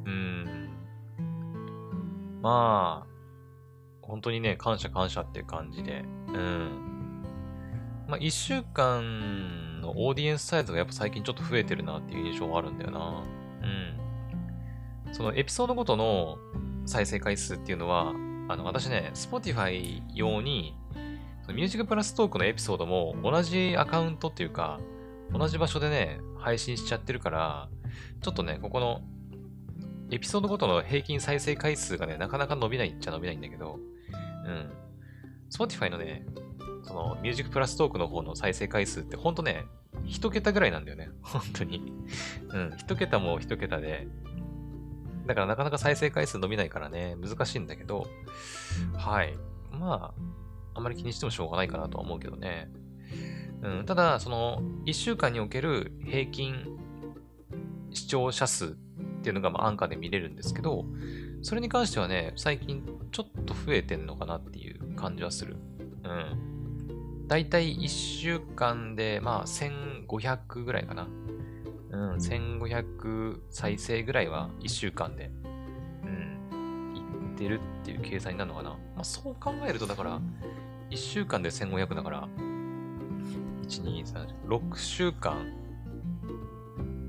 [0.04, 0.68] うん。
[2.42, 3.10] まあ、
[4.02, 7.22] 本当にね、感謝感謝っていう感じで、うん。
[8.08, 13.22] まあ、一週間のオーディエンスサイズがやっぱ最近ちょっと増えてるなっていう印象はあるんだよな。
[13.62, 13.89] うん。
[15.12, 16.38] そのエピソードごとの
[16.86, 18.10] 再生回数っていうのは、
[18.48, 20.76] あの、私ね、Spotify 用に、
[21.48, 24.80] ミュージックプラストークのエピソードも同じアカウントっていうか、
[25.32, 27.68] 同じ場所でね、配信しちゃってるから、
[28.20, 29.02] ちょっとね、ここの
[30.10, 33.78] エピソードごとの平均再生回数がね、なかなか伸びないっちゃ伸びないんだけど、
[34.46, 34.70] うん。
[35.50, 36.24] Spotify のね、
[36.84, 39.66] その、ミュージックプラストークの方の再生回数ってほんとね、
[40.06, 41.10] 一桁ぐらいなんだよね。
[41.22, 41.92] 本当に。
[42.48, 42.74] うん。
[42.76, 44.08] 一桁も一桁で。
[45.30, 48.08] だからなかなか再生回数伸びないからね、難しいんだけど、
[48.96, 49.36] はい。
[49.70, 50.12] ま
[50.74, 52.68] あ、あまり気にしてもしょうがないかなとは思うけどね。
[53.62, 53.86] うん。
[53.86, 56.76] ただ、その、一週間における平均
[57.92, 58.70] 視聴者数っ
[59.22, 60.84] ていうのがまあアンカーで見れるんですけど、
[61.42, 65.58] それに関してはね、最近ちょっと増えてんのかなっていう感じはする。
[66.02, 67.28] うん。
[67.28, 71.06] だいたい1週間で、まあ1500ぐらいかな。
[72.00, 75.30] うん、1500再生ぐらいは1週間で、
[76.02, 77.00] うん、い
[77.34, 78.70] ってるっていう計算になるのかな。
[78.70, 80.18] まあそう考えると、だから、
[80.88, 82.26] 1週間で1500だから、
[83.62, 85.46] 1、2、3、6週間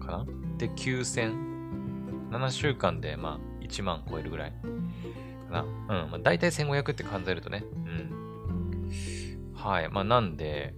[0.02, 0.26] かな？
[0.58, 1.52] で、9000。
[2.30, 5.62] 7週間で、まあ、1万超えるぐらいかな。
[5.64, 6.12] うん。
[6.12, 7.64] まあ、大体1500って考えるとね。
[7.86, 9.54] うん。
[9.54, 9.90] はい。
[9.90, 10.74] まあ、なんで、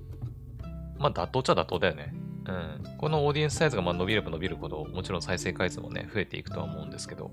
[0.98, 2.14] まあ、妥当っちゃ妥当だよね。
[2.46, 2.98] うん。
[2.98, 7.32] このオーディエンスサイズがま伸びれば伸びるほど、もちろん再生回数もね、増えていくとは思うんですけど。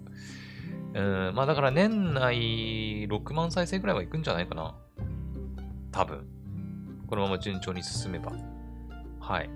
[0.95, 1.33] うん。
[1.35, 4.75] まあ、だから年内6万再生ぐらいはいくんじゃないかな。
[5.93, 6.27] 多分。
[7.09, 8.33] このまま順調に進めば。
[9.19, 9.51] はい。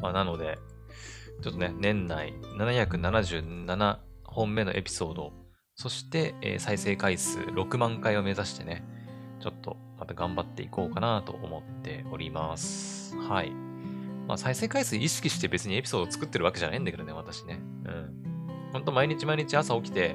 [0.00, 0.58] まあ、なので、
[1.42, 5.32] ちょっとね、年内777本目のエピソード、
[5.74, 8.84] そして、え、再生回数6万回を目指してね、
[9.40, 13.16] ちょっとまた頑張っていこうかなと思っております。
[13.16, 13.69] はい。
[14.30, 17.58] まあ、再生回数意識して別にエピソードを作ってるわけじゃないんだけどね、私ね。
[17.84, 18.70] うん。
[18.72, 20.14] ほんと毎日毎日朝起きて、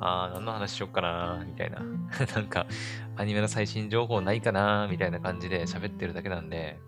[0.00, 1.78] あー、何の話しよっかなーみたいな。
[2.34, 2.66] なんか、
[3.14, 6.80] アニメの最新情報ないかなーみたいな感じで喋ってるだけなんで、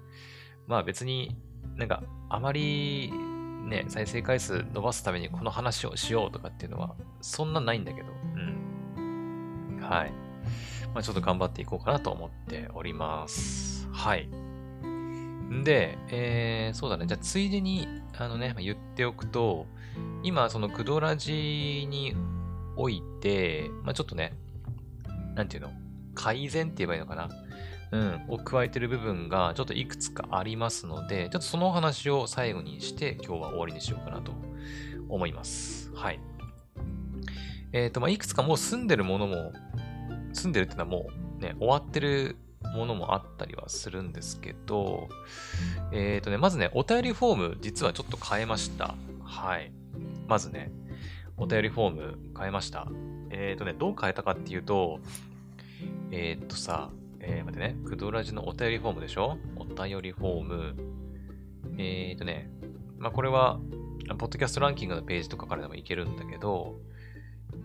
[0.66, 1.36] まあ別に
[1.76, 3.12] なんか、あまり
[3.66, 9.78] ね、再生回数伸ばすためにこの話をしようとかっていうのは、そんなないんだけど、うん。
[9.80, 10.12] はい。
[10.92, 13.88] まあ、ちょっと頑張っていこうかなと思っております。
[13.92, 14.28] はい。
[15.54, 17.06] んで、えー、そうだね。
[17.06, 19.66] じゃあ、ついでに、あのね、言っておくと、
[20.22, 22.14] 今、その、クドラジに
[22.76, 24.34] おいて、まあ、ちょっとね、
[25.34, 25.70] なんていうの
[26.14, 27.28] 改善って言えばいいのかな
[27.92, 34.32] うん、を加えてる部分がちょっといくつかありますので、ちょっとそのお話を最後にして今日は終わりにしようかなと
[35.08, 35.92] 思います。
[35.94, 36.18] はい。
[37.72, 39.52] えっ、ー、と、まあ、いくつかもう住んでるものも、
[40.32, 41.06] 住んでるっていうのはも
[41.38, 42.36] うね、終わってる
[42.74, 45.08] ものもあったりはするんですけど、
[45.92, 48.94] えっ、ー、とね、まずね、お便りフォーム実はちょっと変えました。
[49.22, 49.72] はい。
[50.26, 50.72] まずね、
[51.36, 52.88] お便りフォーム変えました。
[53.30, 55.00] えっ、ー、とね、どう変えたかっていうと、
[56.10, 59.38] えっ、とさ、えー、待ってね、クドラジのお便りフォームでしょ？
[59.56, 60.74] お便りフォーム。
[61.78, 62.50] えーとね、
[62.98, 63.58] まあ、これは、
[64.18, 66.78] ポッドキャストランキングのページとかからでもいけるんだけど、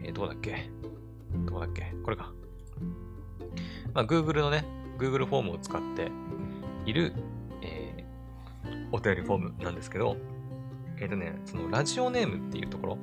[0.01, 0.69] えー、どうだっけ？
[1.45, 1.93] どうだっけ？
[2.03, 2.31] これか。
[3.93, 4.65] まあ、Google のね、
[4.99, 6.11] Google フォームを使って
[6.85, 7.13] いる、
[7.61, 10.17] えー、お便りフォームなんですけど、
[10.97, 12.97] えっ、ー、とね、そのラジオネームっていうところ、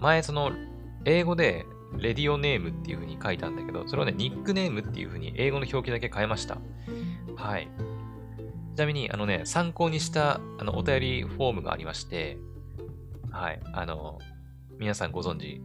[0.00, 0.52] 前その
[1.04, 1.66] 英語で
[1.98, 6.58] レディオネームっていう風に書いたんだけど、それをね、ニックネームっていう風に英語の表記だけ変えました。
[7.36, 7.68] はい。
[8.74, 12.38] ちなみに、あのね、参考にしたあのお便りフォームがありまして、
[13.30, 13.60] はい。
[13.72, 14.18] あの、
[14.78, 15.60] 皆さんご存知、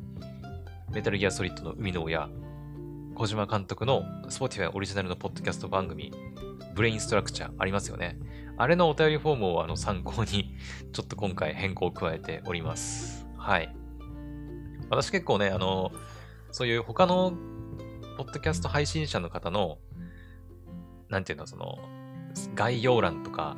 [0.94, 2.30] メタルギアソリッドの生みの親、
[3.16, 6.12] 小島監督の Spotify オリジナルのポッドキャスト番組、
[6.74, 8.18] ブレインストラクチャーありますよね。
[8.58, 10.56] あれのお便りフォームをあの参考に、
[10.92, 13.28] ちょっと今回変更を加えております。
[13.38, 13.76] はい。
[14.90, 15.92] 私結構ね、あの、
[16.52, 17.34] そういう他の
[18.18, 19.78] ポッドキャスト配信者の方の、
[21.10, 21.80] なんていうの、その、
[22.56, 23.58] 概要欄とか、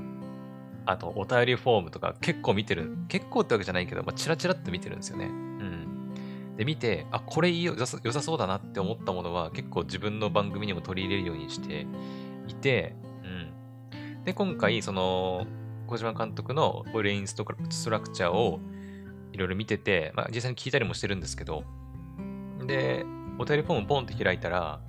[0.86, 2.98] あとお便りフォームとか結構見てる。
[3.08, 5.30] 結構ってわけじゃないけど、まあ、チラチラって見てるんですよね。
[6.58, 11.88] で、見て、あ、これいいよ、良さそうだなって思ったものは結構自分の番組にも取り入れるようにして
[12.48, 14.24] いて、うん。
[14.24, 15.46] で、今回、その、
[15.88, 17.46] 小島監督のブレインスト
[17.90, 18.60] ラクチャーを
[19.32, 21.64] いろいろ見てて、まあ、実際に聞いたりもしてるんですけど、
[22.66, 23.06] で、
[23.40, 24.80] お便りフォームポンって開いたら、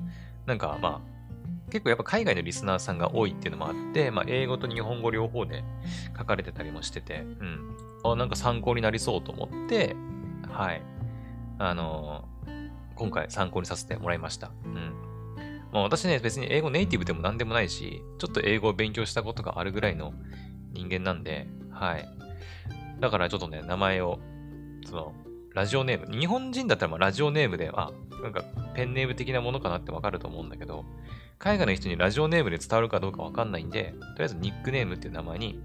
[0.46, 5.64] なんかまあ、結構やっぱ海外のリスナーさんが多いっていうのもあって、まあ、英語と日本語両方で
[6.16, 7.76] 書かれてたりもしてて、うん。
[8.04, 9.96] あ、なんか参考になりそうと思って、
[10.48, 10.82] はい。
[11.58, 14.50] あのー、今回参考にさせてもらいました。
[14.64, 14.92] うん。
[15.72, 20.14] まあ私ね、別に英語ネイティブでも何でもないし、ちょっと英語を勉強したことがあるぐらいの
[20.72, 22.08] 人間なんで、はい。
[23.00, 24.20] だからちょっとね、名前を、
[24.86, 25.14] その、
[25.52, 26.18] ラジオネーム。
[26.18, 30.84] 日本人だったらまあラジオネームで、あ、なんかペンネーム的なものかなってわかると思うんだけど、
[31.38, 35.60] 海外の人にラジオネームで伝わるかどうかわかんないんで、とりあえずニックネームっていう名前に、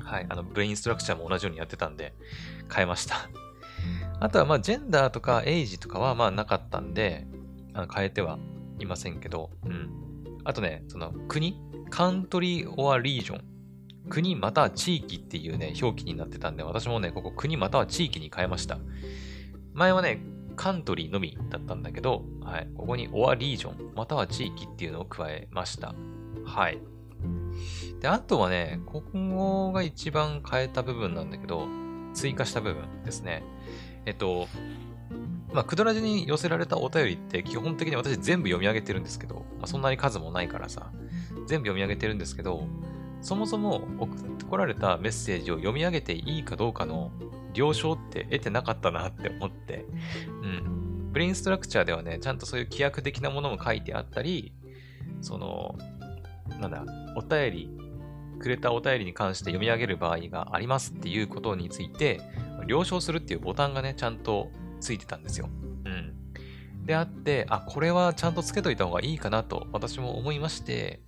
[0.00, 2.14] はい、あの、ブレインストラクチャーも同じようにやってたんで、
[2.72, 3.28] 変えました。
[4.20, 7.26] あとはまあ、ジェンダーとかエイジとかはまあなかったんで、
[7.72, 8.38] あの変えては
[8.78, 9.90] いませんけど、うん。
[10.44, 11.58] あとね、その国？
[11.90, 13.44] カントリー・オア・リージョン
[14.08, 18.78] 国または地域っていうね、表記になってたんで、私もね、ここ国または地域に変えました。
[19.72, 20.20] 前はね、
[20.56, 25.94] カントリーのみだったんだけど、はい、ここにオアリージョン、または地域っていうのを加えました。
[26.44, 26.78] はい。
[28.00, 31.66] で、あとはね、ここが一番変えた部分なんだけど、
[32.12, 33.44] 追加した部分ですね。
[34.10, 34.48] えっと、
[35.52, 40.90] まあ、クドラジに寄せられたお便りって基本的に私全部読み上げてるんですけど、まあ、そんなに数もないからさ、
[41.46, 42.66] 全部読み上げてるんですけど、
[43.22, 47.12] そもそも送ってこられたメッセージを読み上げていいかどうかの
[47.54, 49.86] 了承って得てなかったなって思って、
[50.42, 51.12] うん。
[51.12, 54.52] ブレインストラクチャーではね、ちゃんとそういう規約的なものも書いてあったり、
[55.20, 55.78] その、
[56.60, 56.84] なんだ、
[57.16, 57.70] お便り、
[58.40, 62.20] くれたお便りに関して読み上げる場合がありますっていうことについて、
[62.66, 65.48] 了承するっていうボタンがね、ちゃんとついてたんですよ。
[65.84, 66.14] うん。
[66.84, 71.00] であって、あ、これはちゃんとつけといた方がいいかなと私も思いまして、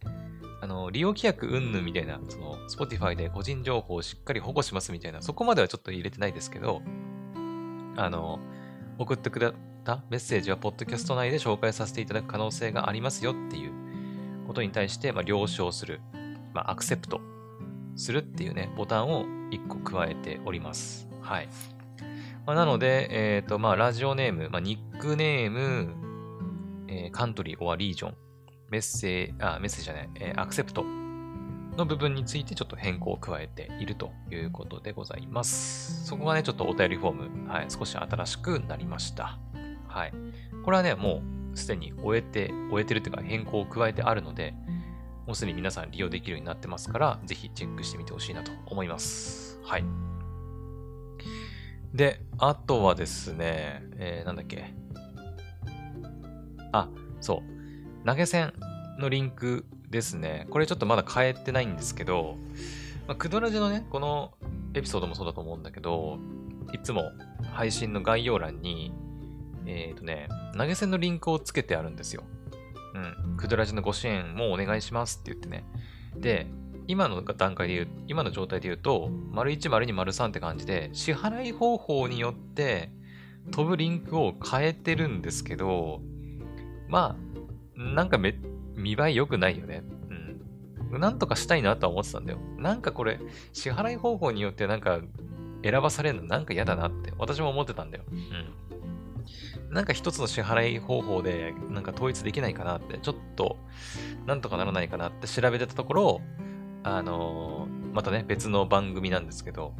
[0.61, 6.83] あの、利用規約云々みたいな、その、Spotify で個人情報をしっかり保護しますみたいな、そこまではちょっと入れてないですけど、
[7.97, 8.38] あの、
[8.99, 13.73] 送ってくれたメッセージは、ポッドキャスト内で紹介させていただく可能性がありますよっていう
[14.47, 16.01] ことに対して、まあ、了承する、
[16.55, 17.21] まあ、アクセプト
[17.97, 21.12] するっていうね、ボタンを1個加えております。
[21.33, 21.49] はい。
[22.45, 25.95] まあ、なので、えっ、ー、と、まあ、ラジオネーム、まあ、ニックネーム、
[26.88, 28.16] えー、カントリー、オアリージョン、
[28.68, 36.05] メッセージ、あ、メッセージじゃない、えー、アクセプトの部分についてちょっと変更を加えているということでございます。
[36.05, 37.12] そこがね、ちょっとお便りフォー
[37.47, 39.38] ム、はい、少し新しくなりました。
[39.88, 40.12] はい。
[40.66, 41.23] これはね、も
[41.55, 44.53] うすでに終えて、終えてるっていうか変更を加えてあるので、
[45.27, 49.59] もうすでに皆さん利用できるようになってますから、ぜひチェックしてみてほしいなと思います。
[49.64, 50.12] はい。
[51.94, 54.74] で、あとはですね、えー、なんだっけ。
[56.72, 56.88] あ、
[57.20, 57.42] そ
[58.02, 58.07] う。
[58.07, 58.52] 投げ銭
[58.98, 60.46] のリンクですね。
[60.50, 62.37] これちょっとまだ変えてないんですけど、
[63.07, 64.33] まあ、クドラジのね、この
[64.74, 66.18] エピソードもそうだと思うんだけど、
[66.72, 67.12] いつも
[67.52, 68.92] 配信の概要欄に、
[69.66, 72.24] えっ、ー、とね、投げ銭のリンクをつけてあるんですよ。
[72.94, 73.37] うん。
[73.37, 75.64] クドラジのご支援もお願いしますって言ってね。
[76.16, 76.46] で、
[76.87, 82.90] 今の段階で言う、今の状態で言うと、丸1、丸2、丸3って感じで、支払い方法によって
[83.51, 86.01] 飛ぶリンクを変えてるんですけど、
[86.88, 87.16] ま
[87.77, 88.35] あ、なんかめ、
[88.75, 89.83] 見栄え良くないよね。
[90.90, 91.01] うん。
[91.01, 92.38] なんとかしたいなとは思ってたんだよ。
[92.59, 93.18] なんかこれ、
[93.53, 95.01] 支払い方法によってなんか
[95.62, 98.05] 選ばされるのなんか嫌だなって私も思ってたんだよ。
[98.11, 98.53] うん。
[99.73, 103.57] なんか一つの支払い方法でなんか統一できないかなって、ちょっと
[104.27, 106.21] なんとかならないかなって調べてたところ、
[106.85, 109.75] あのー、またね、別の番組なんですけど、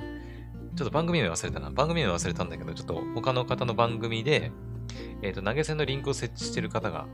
[0.77, 1.71] ちょっと番組名忘れたな。
[1.71, 4.53] 番組名忘れたんだけど、ちょっと他の方の番組で、
[5.23, 7.07] えっ、ー、と、投げ銭のリンクを設置してる方が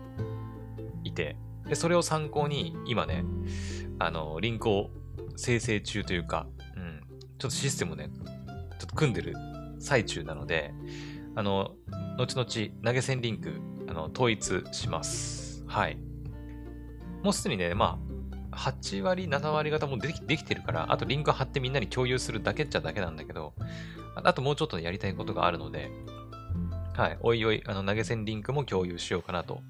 [1.04, 1.36] いて、
[1.68, 3.24] で、それを参考に、今ね、
[3.98, 4.90] あの、リンクを
[5.36, 6.46] 生成中というか、
[6.76, 7.02] うん、
[7.38, 8.10] ちょっとシステムをね、
[8.78, 9.34] ちょっと組んでる
[9.78, 10.72] 最中なので、
[11.34, 11.74] あの、
[12.16, 15.64] 後々投げ銭リンク、あの、統一します。
[15.66, 15.98] はい。
[17.22, 18.07] もうすでにね、まあ、
[18.58, 23.54] 8割、7割方もできできてるから、あとリンク貼ってみんなに共有するだけっちゃだけなんだけど、
[24.16, 25.90] あともうちょっとやりたいことがあるので、
[26.94, 29.60] はい、おいおい、あの投げ銭リンクも共有しようかなと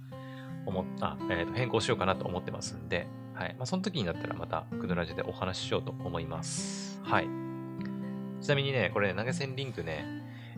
[0.64, 3.54] 思った、えー、と変更しようかなと思ってますんで、はい。
[3.56, 7.00] まあ、その時になったらまた、クドラジでお話ししようと思います。
[7.04, 7.28] はい。
[8.40, 10.04] ちなみにね、これ、ね、投げ銭リンクね、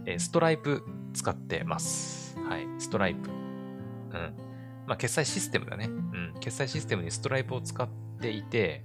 [0.07, 2.39] え、ストライプ使ってます。
[2.49, 2.67] はい。
[2.79, 3.29] ストライプ。
[3.29, 4.35] うん。
[4.87, 5.87] まあ、決済システムだね。
[5.87, 6.35] うん。
[6.41, 7.89] 決済システムにストライプを使っ
[8.21, 8.85] ていて、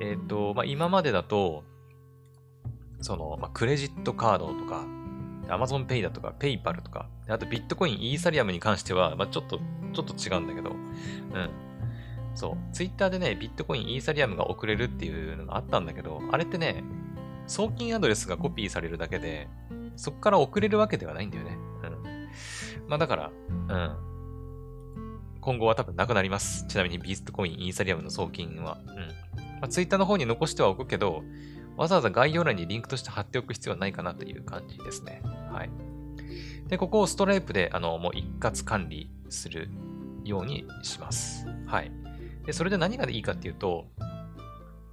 [0.00, 1.64] えっ、ー、と、まあ、今までだと、
[3.00, 4.84] その、まあ、クレジットカードとか、
[5.48, 9.58] Amazon Pay だとか、PayPal とか、あとビットコイン、イーサリアムに関しては、まあ、ちょっと、
[9.92, 11.50] ちょっと違うんだけど、うん。
[12.34, 12.74] そう。
[12.74, 16.82] Twitter でね、ビットコイン、イーサリアムが送れるっていうのがあったんだけど、あれってね、
[17.46, 19.48] 送金アドレスがコピーされるだけで、
[19.96, 21.58] そこから送れるわけではないんだよね。
[21.84, 22.88] うん。
[22.88, 24.13] まあだから、うん。
[25.44, 26.66] 今後は多分なくなります。
[26.68, 28.78] ちなみにビットコイン、イーサリアムの送金は。
[28.86, 28.96] うん。
[28.96, 31.22] まあ、Twitter の方に残してはおくけど、
[31.76, 35.20] わざわざ概要欄にリンクとして貼っておく必要はないかなという感じですね。
[35.52, 35.70] はい。
[36.68, 39.68] で、ここをストライプで、あの、もう一括管理する
[40.24, 41.46] ようにします。
[41.66, 41.92] はい。
[42.46, 43.86] で、それで何がいいかっていうと、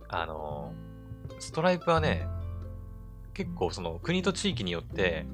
[0.09, 0.73] あの、
[1.39, 2.27] ストライプはね、
[3.33, 5.25] 結構その国と地域によって、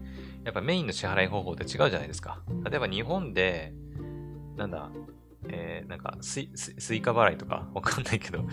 [0.44, 2.44] やっぱメインの支払い方法って違うじゃないですか。
[2.70, 3.74] 例えば日本で、
[4.58, 4.90] なんだ、
[5.50, 7.70] えー、なんかスイ、スイカ払いとか？
[7.74, 8.44] わかんないけど、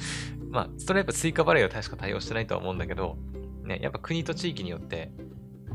[0.51, 3.17] まあ、ストライプスイカ払いは確か対応してないとは思うんだけど、
[3.65, 5.11] ね、やっぱ国と地域によって、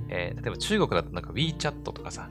[0.09, 2.29] えー、例えば中国だとなんか WeChat とかさ、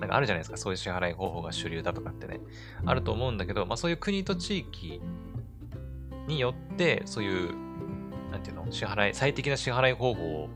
[0.00, 2.40] なんかあるじゃないですか、そういう支払い方法が主流だとかってね、
[2.84, 5.00] あると思うんだけど、まあそういう国と地域
[6.26, 7.54] によって、そういう、
[8.30, 10.48] なんていうの、支払い、最適な支払い方法を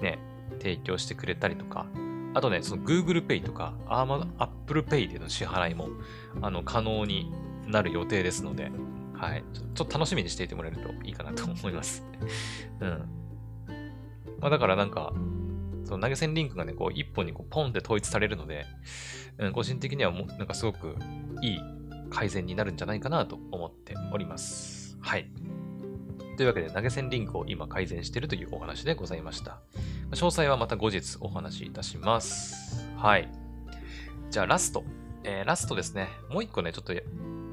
[0.00, 0.18] ね、
[0.60, 1.86] 提供してくれたりとか、
[2.34, 5.88] あとね、その Google Pay とか Apple Pay での支払いも
[6.40, 7.32] あの可能に
[7.66, 8.70] なる予定ですので、
[9.14, 9.44] はい。
[9.74, 12.04] ちょっと楽しみにしていてもらえるといいかなと思います。
[12.80, 13.08] うん。
[14.40, 15.12] まあだからなんか、
[15.84, 18.66] その投げ銭リンクがね、こう一本にこうポンって統一されるので、
[19.38, 20.96] うん、個人的にはもなんかすごく
[21.40, 21.60] いい
[22.10, 24.98] 改善になるんじゃないかなと思っております。
[25.00, 25.30] はい。
[26.42, 29.60] というわけで、投げ銭リンクを今改善しているというお話でございました。
[30.10, 32.84] 詳細はまた後日お話しいたします。
[32.96, 33.28] はい。
[34.32, 34.82] じゃあラスト。
[35.22, 36.08] えー、ラストですね。
[36.30, 36.94] もう一個ね、ちょっと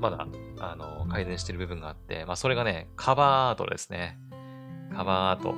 [0.01, 4.17] まだ、あの、改善している部分があって、まあ、それがね、カバーアートですね。
[4.91, 5.53] カバーアート。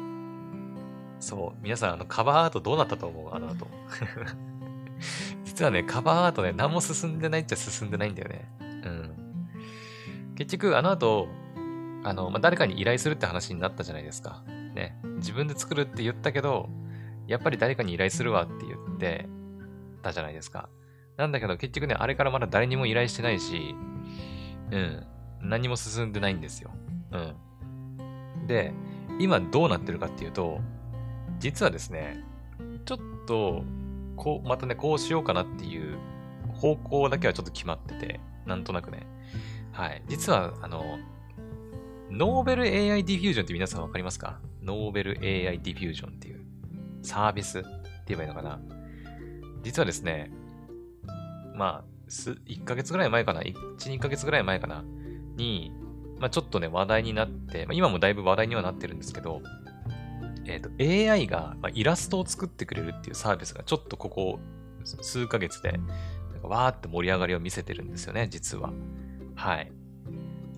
[1.21, 1.59] そう。
[1.63, 3.65] 皆さん、あの、カバーアートどうなったと思うあの後。
[5.45, 8.51] 実はね、カバーアートね、何も進んでないっちゃ進んでないんだよね。
[8.59, 9.21] うん。
[10.35, 11.29] 結局、あの後、
[12.03, 14.43] あの、まあ、誰かに依頼するって話になったじゃないですか。
[14.73, 14.97] ね。
[15.17, 16.69] 自分で作るって言ったけど、
[17.27, 19.27] やっぱり誰かに依頼するわって言って
[20.01, 20.69] たじゃないですか。
[21.17, 23.75] なんだけど結局ね、あれからまだ誰にも依頼してないし、
[24.71, 25.05] うん。
[25.41, 26.71] 何も進んでないんですよ。
[27.11, 27.17] う
[28.43, 28.47] ん。
[28.47, 28.73] で、
[29.19, 30.59] 今どうなってるかっていうと、
[31.39, 32.23] 実はですね、
[32.85, 33.63] ちょっと、
[34.15, 35.97] こう、またね、こうしようかなっていう
[36.53, 39.05] 方向だけはちょっと決まってて、なんとなくね。
[39.71, 40.03] はい。
[40.07, 40.99] 実は、あの、
[42.11, 44.41] ノーベル AI ディフュージョンって皆さんわかりますか？
[44.61, 46.41] ノーベル AI ディフュージョンっていう
[47.01, 47.69] サービスって
[48.09, 48.59] 言えばいいのかな？
[49.63, 50.29] 実はですね、
[51.55, 54.83] まあ、1ヶ月ぐらい前かな ?1、2ヶ月ぐらい前かな？
[55.37, 55.71] に、
[56.19, 59.41] まあ、ちょっとね、話題になって、まあ、今もだいぶ話題にはなってるんですけど、
[60.45, 64.39] えっ、ー、と、AI が、まあ、イラストを作ってくれるっていうサービスがちょっとここ
[64.83, 65.79] 数ヶ月で、
[66.43, 68.73] わーって盛り上がりを見せてるんですよね、実は。
[69.35, 69.71] はい。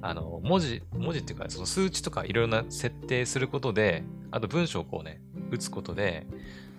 [0.05, 6.27] あの、文字、文字っていうか、その数値とかいろいろな設定することで、あと文章をこうね、打つことで、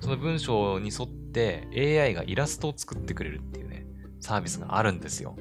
[0.01, 3.87] その文章に沿って AI がイラストを作ってくれるっていうね、
[4.21, 5.37] サービスがあるんですよ。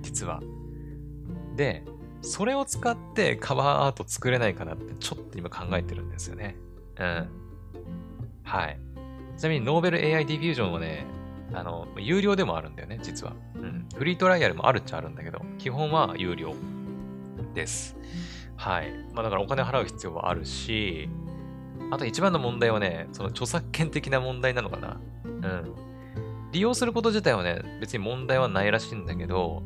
[0.00, 0.40] 実は。
[1.56, 1.82] で、
[2.22, 6.56] それを使ってカバーアート作れないかなってちょっと今考えてるんですよね。
[7.00, 7.28] うん。
[8.44, 8.78] はい。
[9.36, 11.04] ちなみにノーベル AI ディフュージョンはね、
[11.52, 13.34] あの、有料でもあるんだよね、実は。
[13.56, 13.88] うん。
[13.96, 16.54] フリートライアルもあるっちゃあるんだけど、基本は有料
[17.58, 17.96] です。
[18.56, 18.92] はい。
[19.12, 21.08] まあだからお金払う必要はあるし、
[21.90, 25.00] あと一番の問題はね、その著作権的な問題なのかな。
[25.24, 25.74] うん。
[26.52, 29.62] 利用すること自体はね、別に問題はないらしいんだけど、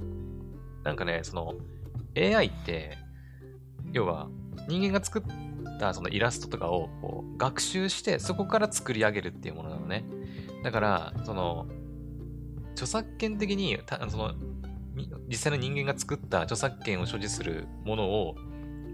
[0.85, 1.55] なんかね、その
[2.17, 2.97] AI って、
[3.93, 4.29] 要は
[4.69, 10.05] 人間が作ったそのイラストとかをこう学習して、そこから作り上げるっていうものなのね。
[10.65, 11.67] だから、その、
[12.73, 13.79] 著作権的に、
[14.09, 14.35] その、
[15.29, 18.35] 実際の人間が作った著作権を所持するものを、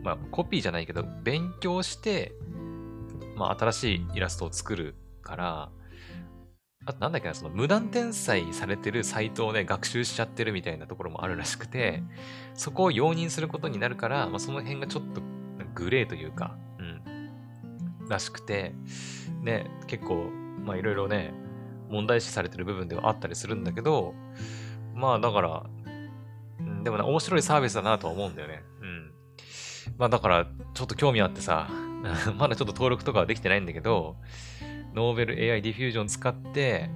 [0.02, 2.32] まあ、コピーじゃないけど、勉強して、
[3.36, 5.70] まあ、新しいイラストを作るから、
[6.86, 12.02] あとなんだっけな、その無断転載されてるサイトをね、学習しちゃってるみたいなところもあるらしくて、
[12.54, 15.20] そこを容認することになるから、まあ、その辺がちょっと
[15.74, 18.74] グレーというか、うん、らしくて、
[19.42, 20.30] ね、結構、
[20.64, 21.34] まあいろいろね、
[21.90, 24.14] 問題視されてる部分ではあったりするんだけど、
[24.94, 25.66] まあだから、
[26.82, 28.62] でもね、面白いサービスだなとは思うんだよね。
[28.80, 29.12] うん。
[29.96, 31.68] まあだから、ちょっと興味あってさ、
[32.36, 34.16] まだちょっと登録とかはできてないんだけど、
[34.94, 36.90] ノーベル AI ディフュージョン使って、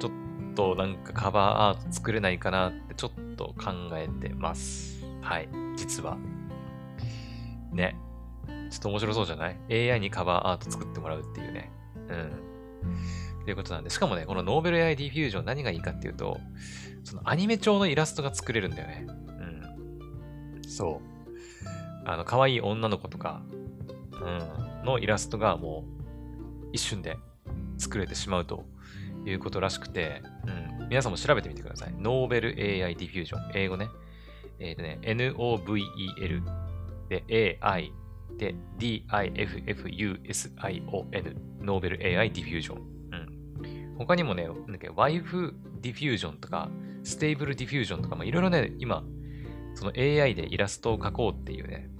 [0.00, 5.04] ちょっとなんかカバーアート作れないかなってちょっと考えてます。
[5.20, 6.16] はい、実は。
[7.72, 7.96] ね。
[8.70, 11.72] ちょっと面白そうじゃない ?AI にカバーアート作ってもらうっていうね。
[12.08, 13.44] うん。
[13.44, 16.38] ということなんで、しかもね、このノーベル AI ディフュージョン何がいいかっていうと、
[17.04, 19.06] そのアニメ調のイラストが作れるんだよね。
[19.08, 20.62] うん。
[20.68, 22.08] そう。
[22.08, 23.42] あの、可愛い女の子とか、
[24.12, 25.84] うん、のイラストがも
[26.62, 27.16] う一瞬で
[27.78, 28.64] 作れてしまうと
[29.24, 30.22] いうことらしくて、
[30.80, 31.94] うん、皆さんも調べてみてください。
[31.98, 33.50] Novel AI Diffusion。
[33.54, 33.88] 英語ね。
[34.58, 36.42] えっ、ー、とね、N-O-V-E-L
[37.08, 37.92] で AI
[38.36, 39.76] で D-I-F-F-U-S-I-O-N
[41.60, 42.78] Novel AI Diffusion。
[42.78, 42.82] う
[43.94, 43.96] ん。
[43.98, 46.70] 他にもね、なんだっけ、 Waifu Diffusion とか、
[47.04, 49.02] Stable Diffusion とか、まあ、いろいろね、今、
[49.74, 51.90] その AI でイラストを描こうっていうね、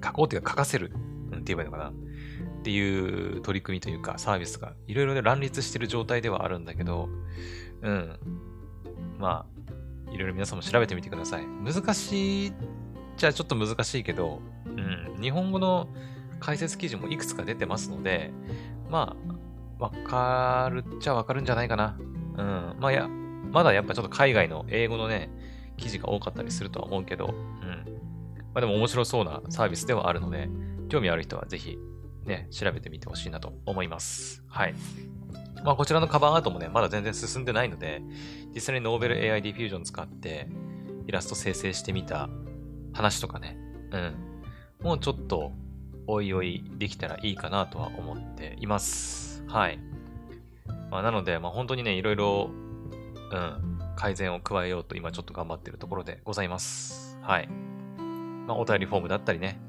[0.00, 1.92] 描こうっていうか描かせる、って言えばいいのかな。
[2.60, 7.08] っていう取り組みというかサービスがいろいろね乱立してる状態ではあるんだけど、
[7.82, 8.18] うん。
[9.18, 9.46] ま
[10.08, 11.46] あ、いろいろ皆さんも調べてみてください。
[11.46, 12.52] 難しい
[13.16, 14.70] じゃちょっと難しいけど、う
[15.18, 15.20] ん。
[15.20, 15.88] 日本語の
[16.38, 18.32] 解説記事もいくつか出てますので、
[18.90, 19.16] ま
[19.78, 21.98] あ、わかるっちゃわかるんじゃないかな。
[22.36, 22.76] うん。
[22.78, 25.30] まあや、まだやっぱちょっと海外の英語のね、
[25.76, 27.34] 記事が多かったりするとは思うけど、うん。
[28.52, 30.48] まあでも面白そうなサービスではあるので、
[30.88, 31.78] 興味ある人はぜひ
[32.24, 34.44] ね、調べてみてほしいなと思います。
[34.48, 34.74] はい。
[35.64, 38.02] まあ、こちらのカバーアートもね、まだ全然進んでないので、
[38.54, 40.48] 実際にノーベル AI ディフュージョン使って
[41.06, 42.28] イラスト生成してみた
[42.92, 43.58] 話とかね、
[43.92, 44.14] うん。
[44.82, 45.52] もうちょっと、
[46.06, 49.44] おいおいできたらいいかなとは思っています。
[49.46, 49.78] はい。
[50.90, 52.50] まあ、なので、まあ、本当にね、いろいろ、
[53.32, 57.18] うん、改善を加えようと今ちょっと頑張っているところでございます。
[57.22, 57.48] はい。
[58.46, 59.60] まあ、お便りフォームだったりね、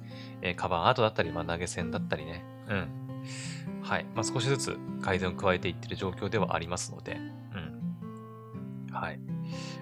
[0.42, 3.82] えー、カバーアートだったり、まあ、投げ銭だったりね、うん。
[3.84, 4.06] はい。
[4.16, 7.18] まあ、少しずつ改善を加えていってる状況ではありますので、う
[7.58, 8.94] ん。
[8.94, 9.20] はい。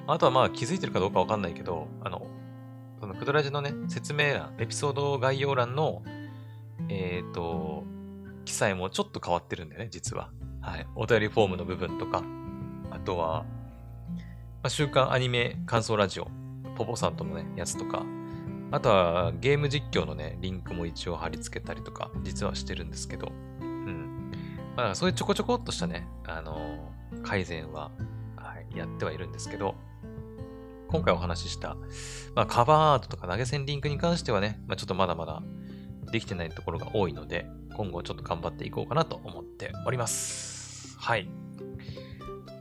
[0.07, 2.27] あとはまあ気づいてるかどうかわかんないけど、あの、
[2.99, 6.03] そのクドラジのね、説明欄、エピソード概要欄の、
[6.89, 7.83] えっ、ー、と、
[8.45, 10.31] 記載もちょっと変わってるんだよね、実は。
[10.61, 10.87] はい。
[10.95, 12.23] お便りフォームの部分とか、
[12.91, 13.43] あとは、
[14.61, 16.27] まあ、週刊アニメ感想ラジオ、
[16.75, 18.05] ポポさんとのね、やつとか、
[18.71, 23.31] あとはゲーム実況のね、リンクも一応貼り付けたりとか、実はしてるんですけど、
[23.61, 24.31] うん。
[24.75, 27.91] まあ、そういうちょこちょこっとしたね、あのー、改善は、
[28.35, 29.75] はい、やってはいるんですけど、
[30.89, 31.77] 今回お話しした、
[32.35, 35.41] まあ、カバーアートとか投げ銭リンクに関してはね、まあ、ちょっとまだまだ
[36.11, 37.47] できてないところが多いので、
[37.79, 40.97] 今後ちょっと頑張っていこうかなと思っております。
[40.99, 41.29] はい。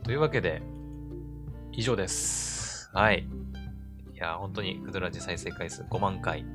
[0.05, 0.61] というわけで、
[1.73, 2.89] 以上です。
[2.93, 3.27] はい。
[4.13, 6.45] いや、本当に、クドラジ再生回数5万回、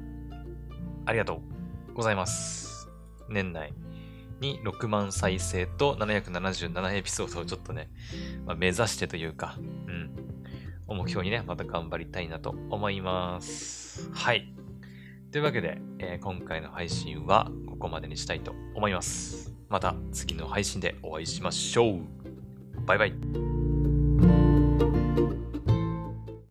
[1.04, 1.42] ありがと
[1.90, 2.88] うございます。
[3.28, 3.74] 年内
[4.40, 7.90] に6万再生と777エピソードをちょっとね、
[8.46, 10.10] まあ、目指してというか、うん、
[10.86, 14.10] を目標にね、また頑張りたいなと思います。
[14.14, 14.54] はい。
[15.34, 19.52] というわけで、えー、今回の配信はここまでにしたいと思います。
[19.68, 22.02] また次の配信でお会いしましょう。
[22.86, 23.53] バイバイ。